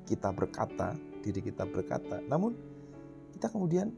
kita 0.07 0.31
berkata 0.31 0.95
diri 1.23 1.43
kita 1.43 1.67
berkata. 1.67 2.23
Namun 2.27 2.55
kita 3.35 3.51
kemudian 3.51 3.91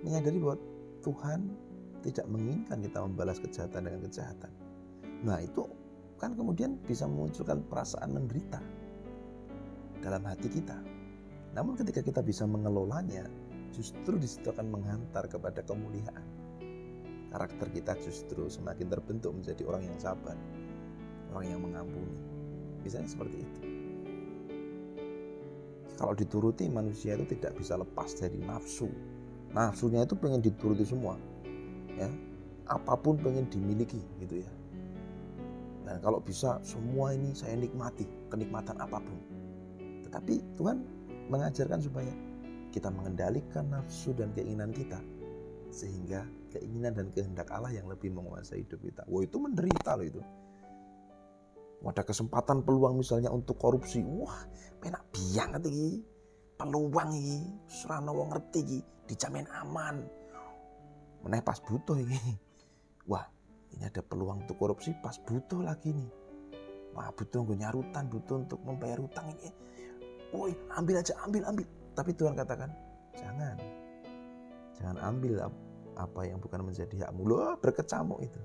menyadari 0.00 0.40
bahwa 0.40 0.56
Tuhan 1.04 1.52
tidak 2.00 2.26
menginginkan 2.32 2.80
kita 2.80 2.98
membalas 3.04 3.38
kejahatan 3.40 3.88
dengan 3.88 4.00
kejahatan. 4.08 4.52
Nah 5.20 5.38
itu 5.44 5.68
kan 6.16 6.32
kemudian 6.32 6.80
bisa 6.84 7.04
memunculkan 7.04 7.60
perasaan 7.68 8.16
menderita 8.16 8.60
dalam 10.00 10.24
hati 10.24 10.48
kita. 10.48 10.76
Namun 11.52 11.76
ketika 11.76 12.00
kita 12.00 12.20
bisa 12.24 12.48
mengelolanya 12.48 13.28
justru 13.72 14.16
di 14.16 14.28
situ 14.28 14.48
akan 14.48 14.72
menghantar 14.72 15.28
kepada 15.28 15.60
kemuliaan 15.64 16.39
karakter 17.30 17.70
kita 17.70 17.94
justru 18.02 18.50
semakin 18.50 18.90
terbentuk 18.90 19.32
menjadi 19.32 19.62
orang 19.66 19.86
yang 19.86 19.98
sabar. 19.98 20.36
orang 21.30 21.46
yang 21.46 21.62
mengampuni. 21.62 22.18
Misalnya 22.82 23.06
seperti 23.06 23.38
itu. 23.38 23.60
Kalau 25.94 26.10
dituruti 26.18 26.66
manusia 26.66 27.14
itu 27.14 27.38
tidak 27.38 27.54
bisa 27.54 27.78
lepas 27.78 28.18
dari 28.18 28.34
nafsu. 28.42 28.90
Nafsunya 29.54 30.02
itu 30.02 30.18
pengen 30.18 30.42
dituruti 30.42 30.82
semua. 30.82 31.14
Ya. 31.94 32.10
Apa 32.66 32.98
pun 32.98 33.14
pengen 33.22 33.46
dimiliki 33.46 34.02
gitu 34.18 34.42
ya. 34.42 34.50
Dan 35.86 36.02
kalau 36.02 36.18
bisa 36.18 36.58
semua 36.66 37.14
ini 37.14 37.30
saya 37.30 37.54
nikmati, 37.54 38.10
kenikmatan 38.26 38.74
apa 38.82 38.98
pun. 38.98 39.18
Tetapi 40.10 40.58
Tuhan 40.58 40.82
mengajarkan 41.30 41.78
supaya 41.78 42.10
kita 42.74 42.90
mengendalikan 42.90 43.70
nafsu 43.70 44.10
dan 44.14 44.34
keinginan 44.34 44.74
kita 44.74 44.98
sehingga 45.70 46.26
keinginan 46.50 46.92
dan 46.92 47.06
kehendak 47.14 47.48
Allah 47.54 47.70
yang 47.70 47.86
lebih 47.86 48.10
menguasai 48.10 48.66
hidup 48.66 48.82
kita. 48.82 49.02
Wah 49.06 49.22
itu 49.22 49.36
menderita 49.38 49.94
loh 49.94 50.06
itu. 50.06 50.20
Ada 51.80 52.04
kesempatan 52.04 52.60
peluang 52.60 53.00
misalnya 53.00 53.32
untuk 53.32 53.56
korupsi. 53.56 54.04
Wah, 54.04 54.44
penak 54.82 55.08
biang 55.14 55.56
iki. 55.64 56.04
Peluang 56.60 57.10
iki, 57.16 57.40
serana 57.72 58.12
wong 58.12 58.36
ngerti 58.36 58.60
iki, 58.60 58.78
dijamin 59.08 59.48
aman. 59.64 60.04
Meneh 61.24 61.40
pas 61.40 61.56
butuh 61.56 61.96
iki. 61.96 62.20
Wah, 63.08 63.24
ini 63.72 63.88
ada 63.88 64.04
peluang 64.04 64.44
untuk 64.44 64.60
korupsi 64.60 64.92
pas 65.00 65.16
butuh 65.24 65.64
lagi 65.64 65.96
nih. 65.96 66.10
Wah, 66.92 67.08
butuh 67.16 67.48
gue 67.48 67.56
nyarutan, 67.56 68.12
butuh 68.12 68.44
untuk 68.44 68.60
membayar 68.66 69.00
utang 69.00 69.32
ini. 69.32 69.48
Woi, 70.36 70.52
ambil 70.76 71.00
aja, 71.00 71.16
ambil, 71.24 71.48
ambil. 71.48 71.66
Tapi 71.96 72.10
Tuhan 72.12 72.36
katakan, 72.36 72.70
jangan. 73.16 73.56
Jangan 74.76 74.96
ambil 75.00 75.32
apa 76.00 76.24
yang 76.24 76.40
bukan 76.40 76.64
menjadi 76.64 77.08
hakmu. 77.08 77.28
Loh, 77.28 77.56
berkecamuk 77.60 78.24
itu. 78.24 78.40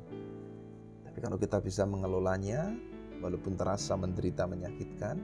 Tapi 1.08 1.18
kalau 1.24 1.40
kita 1.40 1.64
bisa 1.64 1.88
mengelolanya, 1.88 2.76
walaupun 3.24 3.56
terasa 3.56 3.96
menderita 3.96 4.44
menyakitkan, 4.44 5.16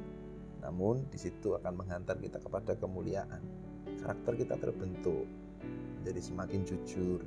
namun 0.63 1.03
di 1.11 1.19
situ 1.19 1.57
akan 1.57 1.73
menghantar 1.83 2.15
kita 2.21 2.39
kepada 2.39 2.77
kemuliaan. 2.79 3.41
Karakter 3.99 4.33
kita 4.39 4.55
terbentuk 4.57 5.27
menjadi 6.01 6.21
semakin 6.21 6.61
jujur, 6.65 7.19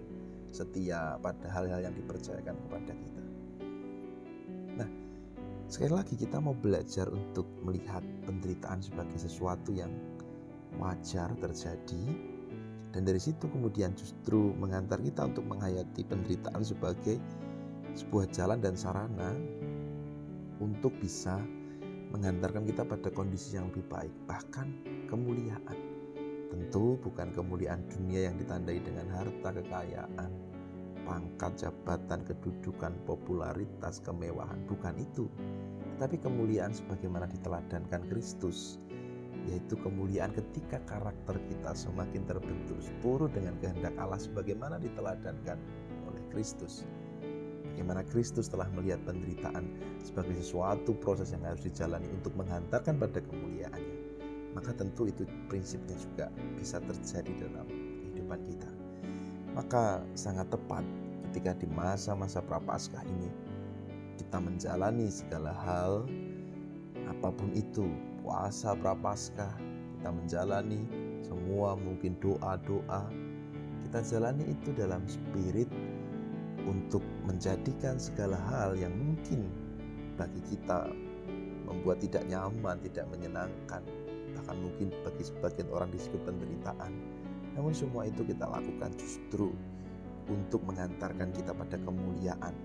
setia 0.50 1.20
pada 1.20 1.46
hal-hal 1.50 1.84
yang 1.84 1.94
dipercayakan 1.94 2.56
kepada 2.66 2.92
kita. 2.94 3.23
Nah, 4.80 4.88
sekali 5.70 5.92
lagi 5.94 6.14
kita 6.18 6.42
mau 6.42 6.54
belajar 6.54 7.06
untuk 7.11 7.46
melihat 7.62 8.02
penderitaan 8.26 8.82
sebagai 8.82 9.18
sesuatu 9.18 9.70
yang 9.70 9.90
wajar 10.78 11.30
terjadi 11.38 12.34
dan 12.95 13.03
dari 13.03 13.19
situ 13.19 13.51
kemudian 13.51 13.91
justru 13.99 14.55
mengantar 14.55 15.03
kita 15.03 15.27
untuk 15.27 15.43
menghayati 15.51 16.07
penderitaan 16.07 16.63
sebagai 16.63 17.19
sebuah 17.99 18.31
jalan 18.31 18.63
dan 18.63 18.79
sarana 18.79 19.35
untuk 20.63 20.95
bisa 21.03 21.43
mengantarkan 22.15 22.63
kita 22.63 22.87
pada 22.87 23.11
kondisi 23.11 23.59
yang 23.59 23.75
lebih 23.75 23.83
baik, 23.91 24.15
bahkan 24.31 24.71
kemuliaan. 25.11 25.75
Tentu 26.55 26.95
bukan 27.03 27.35
kemuliaan 27.35 27.83
dunia 27.91 28.31
yang 28.31 28.39
ditandai 28.39 28.79
dengan 28.79 29.11
harta 29.11 29.51
kekayaan, 29.51 30.31
pangkat 31.03 31.67
jabatan, 31.67 32.23
kedudukan, 32.23 32.95
popularitas, 33.03 33.99
kemewahan, 34.07 34.63
bukan 34.71 34.95
itu. 35.03 35.27
Tetapi 35.99 36.23
kemuliaan 36.23 36.71
sebagaimana 36.71 37.27
diteladankan 37.27 38.07
Kristus, 38.07 38.79
yaitu 39.51 39.77
kemuliaan 39.77 40.33
ketika 40.33 40.81
karakter 40.89 41.37
kita 41.49 41.77
semakin 41.77 42.25
terbentuk 42.25 42.81
seturut 42.81 43.33
dengan 43.33 43.57
kehendak 43.61 43.93
Allah 44.01 44.19
sebagaimana 44.19 44.81
diteladankan 44.81 45.59
oleh 46.09 46.23
Kristus 46.33 46.89
bagaimana 47.75 48.07
Kristus 48.07 48.47
telah 48.47 48.71
melihat 48.71 49.03
penderitaan 49.03 49.67
sebagai 49.99 50.39
sesuatu 50.39 50.95
proses 50.95 51.35
yang 51.35 51.43
harus 51.43 51.67
dijalani 51.67 52.07
untuk 52.15 52.31
menghantarkan 52.39 53.02
pada 53.02 53.19
kemuliaannya. 53.19 53.99
Maka 54.54 54.71
tentu 54.78 55.11
itu 55.11 55.26
prinsipnya 55.50 55.99
juga 55.99 56.30
bisa 56.54 56.78
terjadi 56.78 57.50
dalam 57.50 57.67
kehidupan 57.67 58.41
kita. 58.47 58.71
Maka 59.59 60.07
sangat 60.15 60.54
tepat 60.54 60.87
ketika 61.28 61.59
di 61.59 61.67
masa-masa 61.75 62.39
prapaskah 62.39 63.02
ini 63.02 63.26
kita 64.23 64.39
menjalani 64.39 65.11
segala 65.11 65.50
hal 65.67 66.07
apa 67.11 67.35
pun 67.35 67.50
itu, 67.59 67.91
puasa 68.25 68.73
prapaskah, 68.73 69.52
kita 70.00 70.08
menjalani 70.08 70.80
semua 71.21 71.76
mungkin 71.76 72.17
doa-doa, 72.25 73.13
kita 73.84 74.00
jalani 74.00 74.49
itu 74.49 74.73
dalam 74.73 75.04
spirit 75.04 75.69
untuk 76.65 77.04
menjadikan 77.28 78.00
segala 78.00 78.41
hal 78.49 78.73
yang 78.80 78.97
mungkin 78.97 79.45
bagi 80.17 80.41
kita 80.49 80.89
membuat 81.69 82.00
tidak 82.00 82.25
nyaman, 82.25 82.80
tidak 82.80 83.04
menyenangkan, 83.13 83.84
bahkan 84.32 84.56
mungkin 84.56 84.89
bagi 85.04 85.25
sebagian 85.28 85.69
orang 85.69 85.93
disebut 85.93 86.25
penderitaan. 86.25 86.97
Namun 87.52 87.76
semua 87.76 88.08
itu 88.08 88.25
kita 88.25 88.49
lakukan 88.49 88.97
justru 88.97 89.52
untuk 90.32 90.65
mengantarkan 90.65 91.28
kita 91.37 91.52
pada 91.52 91.76
kemuliaan. 91.76 92.56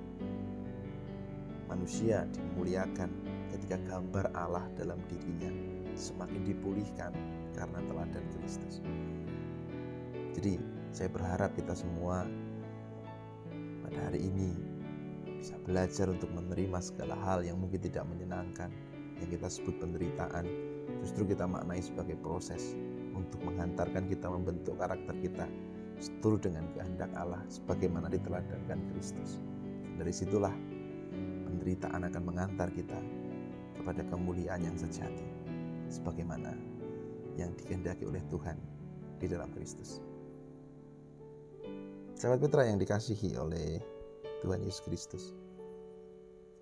Manusia 1.68 2.26
dimuliakan 2.32 3.12
ketika 3.52 3.78
gambar 3.90 4.32
Allah 4.38 4.66
dalam 4.78 4.98
dirinya 5.10 5.52
semakin 5.98 6.42
dipulihkan 6.48 7.12
karena 7.58 7.80
teladan 7.90 8.26
Kristus. 8.38 8.80
Jadi 10.38 10.62
saya 10.96 11.10
berharap 11.12 11.52
kita 11.58 11.76
semua 11.76 12.26
pada 13.84 14.00
hari 14.10 14.30
ini 14.30 14.54
bisa 15.40 15.56
belajar 15.64 16.12
untuk 16.12 16.30
menerima 16.32 16.80
segala 16.84 17.16
hal 17.26 17.44
yang 17.44 17.60
mungkin 17.60 17.80
tidak 17.80 18.04
menyenangkan, 18.08 18.72
yang 19.20 19.30
kita 19.32 19.48
sebut 19.48 19.76
penderitaan, 19.80 20.46
justru 21.04 21.28
kita 21.28 21.48
maknai 21.48 21.80
sebagai 21.80 22.16
proses 22.20 22.76
untuk 23.16 23.44
menghantarkan 23.44 24.08
kita 24.08 24.28
membentuk 24.32 24.80
karakter 24.80 25.16
kita 25.20 25.48
seturut 26.00 26.40
dengan 26.40 26.64
kehendak 26.76 27.12
Allah 27.16 27.44
sebagaimana 27.52 28.08
diteladankan 28.08 28.80
Kristus. 28.96 29.44
Dari 30.00 30.16
situlah 30.16 30.56
penderitaan 31.48 32.08
akan 32.08 32.24
mengantar 32.24 32.72
kita 32.72 33.00
kepada 33.80 34.04
kemuliaan 34.12 34.62
yang 34.62 34.76
sejati 34.76 35.24
sebagaimana 35.88 36.52
yang 37.40 37.56
dikehendaki 37.56 38.04
oleh 38.04 38.20
Tuhan 38.28 38.60
di 39.18 39.32
dalam 39.32 39.50
Kristus. 39.56 40.04
Sahabat 42.20 42.44
Petra 42.44 42.68
yang 42.68 42.76
dikasihi 42.76 43.40
oleh 43.40 43.80
Tuhan 44.44 44.60
Yesus 44.60 44.84
Kristus. 44.84 45.24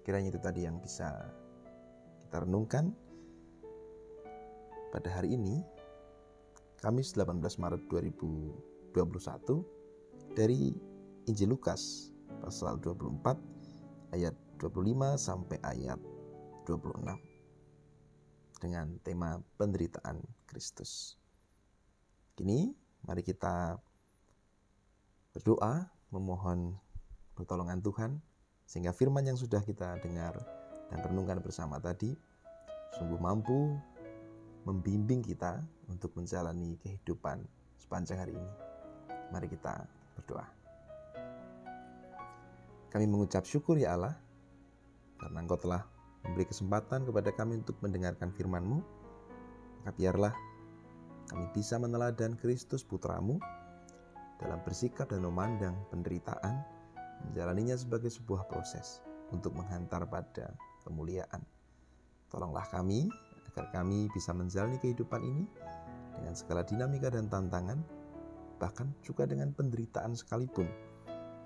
Kiranya 0.06 0.30
itu 0.30 0.40
tadi 0.40 0.70
yang 0.70 0.78
bisa 0.78 1.34
kita 2.30 2.46
renungkan 2.46 2.94
pada 4.94 5.10
hari 5.12 5.34
ini, 5.36 5.66
Kamis 6.80 7.18
18 7.18 7.42
Maret 7.42 7.82
2021 7.90 8.94
dari 10.38 10.72
Injil 11.28 11.50
Lukas 11.52 12.14
pasal 12.40 12.78
24 12.80 14.14
ayat 14.14 14.38
25 14.62 15.18
sampai 15.18 15.58
ayat 15.66 16.00
26 16.68 18.60
dengan 18.60 18.92
tema 19.00 19.40
penderitaan 19.56 20.20
Kristus. 20.44 21.16
Kini 22.36 22.76
mari 23.08 23.24
kita 23.24 23.80
berdoa 25.32 25.88
memohon 26.12 26.76
pertolongan 27.40 27.80
Tuhan 27.80 28.20
sehingga 28.68 28.92
firman 28.92 29.24
yang 29.24 29.40
sudah 29.40 29.64
kita 29.64 29.96
dengar 30.04 30.36
dan 30.92 31.00
renungkan 31.08 31.40
bersama 31.40 31.80
tadi 31.80 32.12
sungguh 33.00 33.16
mampu 33.16 33.80
membimbing 34.68 35.24
kita 35.24 35.64
untuk 35.88 36.12
menjalani 36.20 36.76
kehidupan 36.84 37.48
sepanjang 37.80 38.20
hari 38.20 38.36
ini. 38.36 38.52
Mari 39.32 39.48
kita 39.48 39.88
berdoa. 40.20 40.44
Kami 42.92 43.06
mengucap 43.08 43.48
syukur 43.48 43.80
ya 43.80 43.96
Allah 43.96 44.20
karena 45.16 45.40
Engkau 45.44 45.60
telah 45.60 45.97
memberi 46.28 46.46
kesempatan 46.52 47.08
kepada 47.08 47.32
kami 47.32 47.64
untuk 47.64 47.80
mendengarkan 47.80 48.30
firman-Mu. 48.36 48.80
Maka 49.82 49.92
biarlah 49.96 50.36
kami 51.32 51.48
bisa 51.56 51.80
meneladan 51.80 52.36
Kristus 52.36 52.84
putramu 52.84 53.40
dalam 54.38 54.60
bersikap 54.62 55.10
dan 55.10 55.24
memandang 55.24 55.76
penderitaan, 55.90 56.62
menjalaninya 57.28 57.80
sebagai 57.80 58.12
sebuah 58.12 58.46
proses 58.52 59.02
untuk 59.32 59.56
menghantar 59.56 60.06
pada 60.08 60.54
kemuliaan. 60.86 61.42
Tolonglah 62.28 62.68
kami 62.70 63.08
agar 63.52 63.72
kami 63.74 64.12
bisa 64.12 64.36
menjalani 64.36 64.78
kehidupan 64.78 65.24
ini 65.24 65.44
dengan 66.14 66.36
segala 66.36 66.62
dinamika 66.68 67.10
dan 67.10 67.32
tantangan, 67.32 67.80
bahkan 68.60 68.92
juga 69.02 69.26
dengan 69.26 69.56
penderitaan 69.56 70.14
sekalipun. 70.14 70.68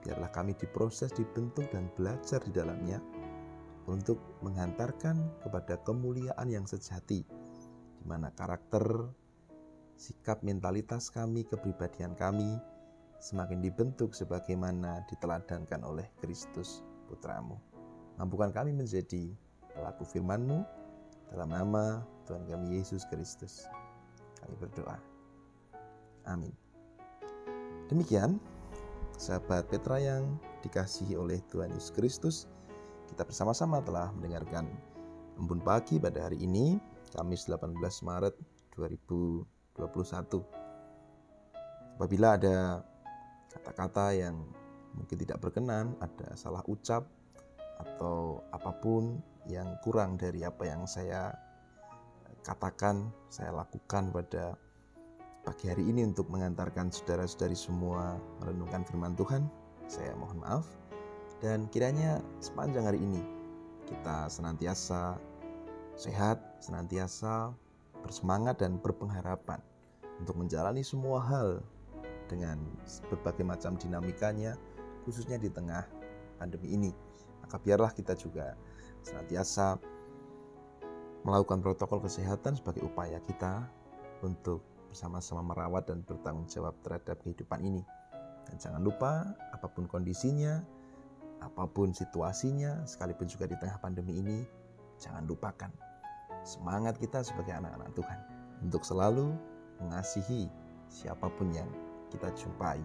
Biarlah 0.02 0.34
kami 0.34 0.58
diproses, 0.58 1.13
dibentuk, 1.13 1.70
dan 1.70 1.88
belajar 1.94 2.41
di 2.41 2.50
dalamnya 2.50 2.98
untuk 3.89 4.22
menghantarkan 4.46 5.17
kepada 5.41 5.80
kemuliaan 5.82 6.48
yang 6.50 6.65
sejati, 6.70 7.26
di 7.98 8.06
mana 8.06 8.30
karakter, 8.34 9.10
sikap, 9.98 10.41
mentalitas 10.41 11.13
kami, 11.13 11.46
kepribadian 11.46 12.17
kami 12.17 12.58
semakin 13.22 13.62
dibentuk 13.62 14.17
sebagaimana 14.17 15.06
diteladankan 15.06 15.86
oleh 15.86 16.10
Kristus 16.17 16.82
putramu. 17.06 17.62
Mampukan 18.17 18.50
kami 18.50 18.74
menjadi 18.74 19.30
pelaku 19.78 20.04
firman-Mu. 20.10 20.65
Dalam 21.32 21.48
nama 21.54 22.04
Tuhan 22.28 22.44
kami 22.44 22.82
Yesus 22.82 23.08
Kristus, 23.08 23.70
kami 24.44 24.58
berdoa. 24.60 25.00
Amin. 26.28 26.52
Demikian, 27.88 28.36
sahabat 29.15 29.70
Petra 29.72 30.02
yang 30.02 30.36
dikasihi 30.60 31.15
oleh 31.15 31.39
Tuhan 31.48 31.72
Yesus 31.72 31.94
Kristus, 31.96 32.38
kita 33.12 33.28
bersama-sama 33.28 33.84
telah 33.84 34.08
mendengarkan 34.15 34.71
embun 35.36 35.60
pagi 35.60 36.00
pada 36.00 36.32
hari 36.32 36.39
ini, 36.39 36.80
Kamis 37.12 37.43
18 37.52 37.76
Maret 38.08 38.36
2021. 38.80 40.39
Apabila 42.00 42.39
ada 42.39 42.80
kata-kata 43.52 44.15
yang 44.15 44.47
mungkin 44.95 45.17
tidak 45.19 45.43
berkenan, 45.43 45.91
ada 46.00 46.32
salah 46.39 46.63
ucap, 46.71 47.04
atau 47.84 48.39
apa 48.56 48.71
pun 48.80 49.19
yang 49.43 49.76
kurang 49.84 50.15
dari 50.15 50.47
apa 50.47 50.63
yang 50.63 50.88
saya 50.88 51.36
katakan, 52.47 53.12
saya 53.28 53.52
lakukan 53.52 54.08
pada 54.15 54.56
pagi 55.43 55.67
hari 55.67 55.84
ini 55.84 56.08
untuk 56.08 56.32
mengantarkan 56.32 56.93
saudara-saudari 56.95 57.60
semua 57.60 58.15
merenungkan 58.39 58.88
firman 58.88 59.19
Tuhan. 59.19 59.52
Saya 59.91 60.15
mohon 60.15 60.39
maaf 60.39 60.81
dan 61.42 61.66
kiranya 61.74 62.22
sepanjang 62.38 62.86
hari 62.86 63.02
ini 63.02 63.22
kita 63.90 64.30
senantiasa 64.30 65.18
sehat, 65.98 66.38
senantiasa 66.62 67.52
bersemangat 68.06 68.62
dan 68.62 68.78
berpengharapan 68.78 69.60
untuk 70.22 70.38
menjalani 70.38 70.86
semua 70.86 71.20
hal 71.20 71.60
dengan 72.30 72.62
berbagai 73.10 73.44
macam 73.44 73.76
dinamikanya 73.76 74.56
khususnya 75.04 75.42
di 75.42 75.50
tengah 75.50 75.84
pandemi 76.38 76.78
ini. 76.78 76.92
Maka 77.44 77.58
biarlah 77.60 77.92
kita 77.92 78.16
juga 78.16 78.56
senantiasa 79.02 79.82
melakukan 81.26 81.60
protokol 81.62 82.06
kesehatan 82.06 82.58
sebagai 82.58 82.86
upaya 82.86 83.18
kita 83.26 83.66
untuk 84.22 84.62
bersama-sama 84.94 85.42
merawat 85.42 85.90
dan 85.90 86.06
bertanggung 86.06 86.46
jawab 86.48 86.78
terhadap 86.86 87.18
kehidupan 87.26 87.62
ini. 87.66 87.82
Dan 88.46 88.58
jangan 88.58 88.82
lupa, 88.82 89.26
apa 89.54 89.68
pun 89.70 89.86
kondisinya, 89.86 90.62
apa 91.42 91.66
pun 91.66 91.90
situasinya, 91.92 92.86
sekalipun 92.86 93.26
juga 93.26 93.50
di 93.50 93.58
tengah 93.58 93.82
pandemi 93.82 94.22
ini, 94.22 94.46
jangan 95.02 95.26
lupakan 95.26 95.74
semangat 96.46 96.98
kita 97.02 97.26
sebagai 97.26 97.54
anak-anak 97.58 97.90
Tuhan 97.98 98.20
untuk 98.62 98.86
selalu 98.86 99.34
mengasihi 99.82 100.46
siapa 100.90 101.30
pun 101.34 101.50
yang 101.50 101.70
kita 102.14 102.30
jumpai 102.38 102.78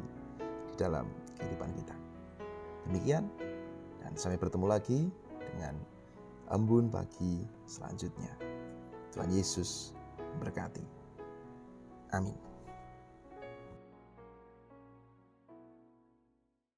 di 0.72 0.74
dalam 0.80 1.04
kehidupan 1.36 1.70
kita. 1.76 1.96
Demikian, 2.88 3.28
dan 4.00 4.12
sampai 4.16 4.40
bertemu 4.40 4.66
lagi 4.70 5.00
dengan 5.52 5.74
embun 6.54 6.88
pagi 6.88 7.42
selanjutnya. 7.66 8.30
Tuhan 9.12 9.32
Yesus 9.34 9.92
berkati. 10.38 10.84
Amin. 12.14 12.45